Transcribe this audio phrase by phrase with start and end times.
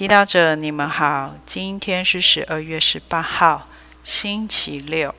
[0.00, 1.34] 祈祷者，你们好。
[1.44, 3.68] 今天是十二月十八号，
[4.02, 5.14] 星期六。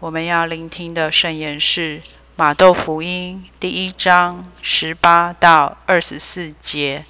[0.00, 2.00] 我们要聆听的圣言是
[2.34, 7.04] 马窦福音第一章十八到二十四节，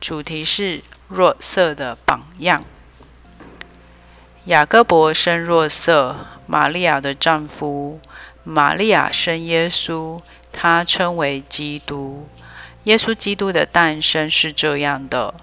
[0.00, 2.64] 主题是若瑟的榜样。
[4.46, 6.16] 雅各伯生若瑟，
[6.46, 8.00] 玛利亚的丈夫。
[8.44, 10.18] 玛利亚生耶稣，
[10.50, 12.26] 他称为基督。
[12.84, 15.34] 耶稣基督的诞生是这样的：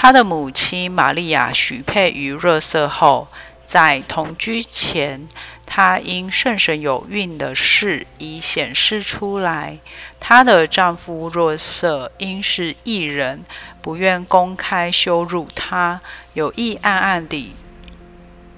[0.00, 3.26] 他的母亲玛利亚许配于若瑟后，
[3.66, 5.26] 在同居前，
[5.66, 9.78] 她因圣神有孕的事已显示出来。
[10.20, 13.42] 她的丈夫若瑟因是异人，
[13.82, 16.00] 不愿公开羞辱她，
[16.34, 17.56] 有意暗暗地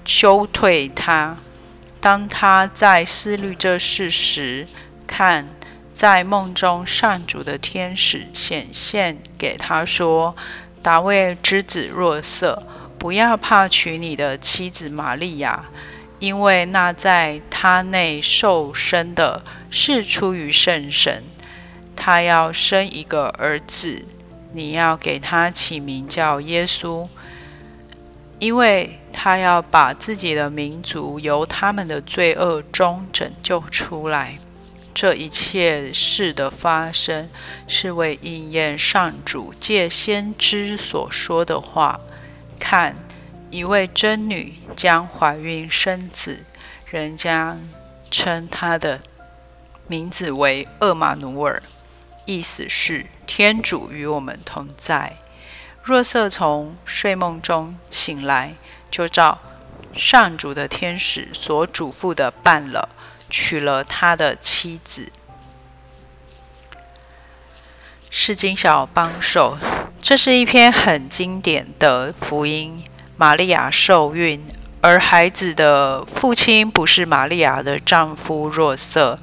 [0.05, 1.39] 羞退她。
[1.99, 4.67] 当他在思虑这事时，
[5.07, 5.47] 看。
[5.93, 10.33] 在梦中，上主的天使显现给他说
[10.81, 12.63] ：“大卫之子若瑟，
[12.97, 15.65] 不要怕娶你的妻子玛利亚，
[16.19, 21.23] 因为那在他内受生的是出于圣神。
[21.95, 24.05] 他要生一个儿子，
[24.53, 27.07] 你要给他起名叫耶稣，
[28.39, 34.39] 因为他要把自己的民族由他们的罪恶中拯救出来。”
[34.93, 37.29] 这一切事的发生，
[37.67, 41.99] 是为应验上主借先知所说的话。
[42.59, 42.95] 看，
[43.49, 46.45] 一位真女将怀孕生子，
[46.85, 47.59] 人将
[48.09, 49.01] 称他的
[49.87, 51.63] 名字为厄马努尔，
[52.25, 55.17] 意思是天主与我们同在。
[55.81, 58.53] 若瑟从睡梦中醒来，
[58.91, 59.39] 就照
[59.95, 62.89] 上主的天使所嘱咐的办了。
[63.31, 65.11] 娶了他的妻子。
[68.11, 69.57] 是经小帮手，
[69.99, 72.83] 这是一篇很经典的福音。
[73.15, 74.43] 玛利亚受孕，
[74.81, 79.17] 而孩子的父亲不是玛利亚的丈夫若瑟。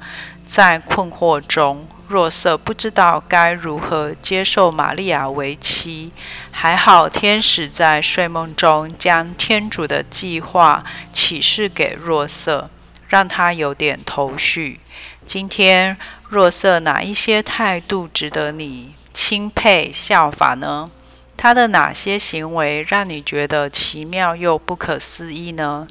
[0.47, 6.11] 在困惑中，若瑟不知道该如何接受玛利亚为妻。
[6.49, 10.83] 还好，天使在睡梦中将天主的计划
[11.13, 12.71] 启示给若瑟。
[13.09, 14.79] 让他有点头绪。
[15.25, 15.97] 今天
[16.29, 20.89] 若瑟哪一些态度值得你钦佩效法呢？
[21.35, 25.87] 他的哪些行为让你觉得奇妙又不可思议呢？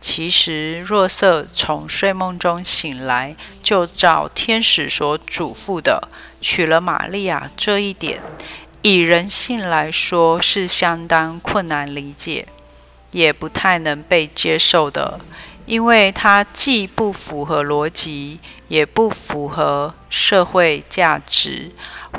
[0.00, 6.08] 其实若瑟从睡梦中醒来，就照天使所嘱咐的
[6.40, 8.20] 娶了玛利亚，这一点
[8.82, 12.46] 以人性来说是相当困难理解，
[13.12, 15.20] 也不太能被接受的。
[15.66, 21.70] 因为它既不符合逻辑，也不符合社会价值。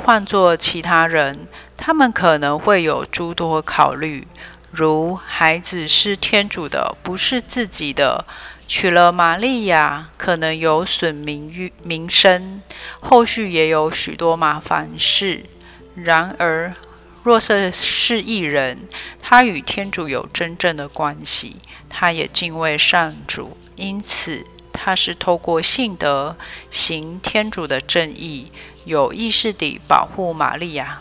[0.04, 1.46] 换做其他人，
[1.76, 4.26] 他们可能会有诸多考虑，
[4.70, 8.24] 如孩子是天主的，不是自己的；
[8.66, 12.60] 娶了玛利亚，可能有损名誉、名声，
[13.00, 15.44] 后续也有许多麻烦事。
[15.94, 16.74] 然而，
[17.24, 18.86] 若瑟是一人，
[19.18, 21.56] 他与天主有真正的关系。
[21.88, 26.36] 他也敬畏上主，因此他是透过信德
[26.68, 28.52] 行天主的正义，
[28.84, 31.00] 有意识地保护玛利亚。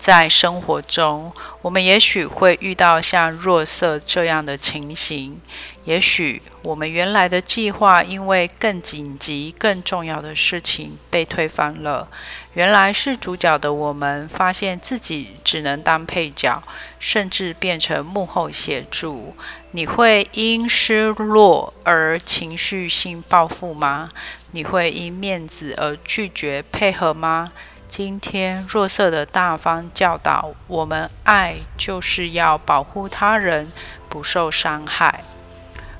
[0.00, 1.30] 在生活中，
[1.60, 5.38] 我们也许会遇到像若瑟这样的情形。
[5.84, 12.08] 也许我们原来的计划因为更紧急、更重要的事情被推翻了。
[12.54, 16.62] 原来是主角的我们，发现自己只能当配角，
[16.98, 19.34] 甚至变成幕后协助。
[19.72, 24.08] 你会因失落而情绪性报复吗？
[24.52, 27.52] 你会因面子而拒绝配合吗？
[27.90, 33.72] 今天若瑟的大方教导我们：爱就是要保护他人
[34.08, 35.24] 不受伤害。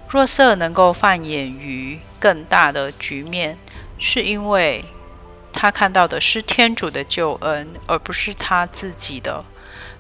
[0.09, 3.59] 若瑟能够放眼于更大的局面，
[3.99, 4.85] 是因为
[5.53, 9.45] 他看到的是天主的救恩，而不是他自己的，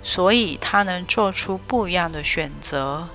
[0.01, 3.09] 所以他能做出不一样的选择。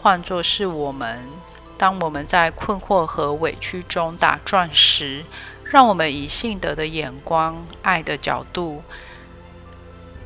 [0.00, 1.28] 换作是我们，
[1.76, 5.24] 当我们在困惑和委屈中打转时，
[5.70, 8.82] 让我们以信德的眼光、爱的角度，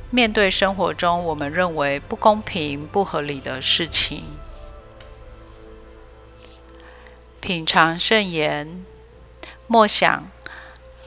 [0.09, 4.25] 面对生活中我们认为不公平、不合理的事情。
[7.43, 8.87] 品尝圣言，
[9.67, 10.31] 默想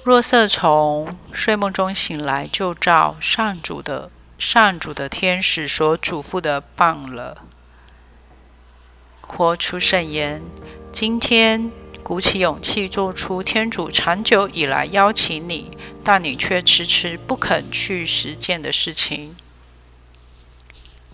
[0.04, 7.44] 若瑟从睡梦中醒来，就照上主的上主的天使所嘱咐的办了。
[9.22, 10.44] 活出圣言，
[10.92, 11.72] 今天。
[12.08, 19.36] 鼓起勇气做出天主长久以来邀请你，但你却迟迟不肯去实践的事情。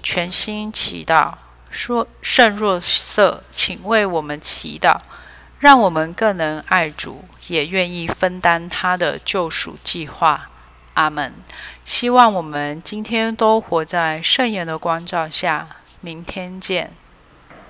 [0.04, 1.34] 全心祈祷，
[1.72, 5.00] 说：“圣若瑟，请为我们祈祷，
[5.58, 10.52] 让我们更能爱主，也愿意分担他的救赎计划。”
[10.94, 11.34] 阿门。
[11.84, 15.70] 希望我们今天都活在圣言的光照下。
[16.02, 16.94] 明天见。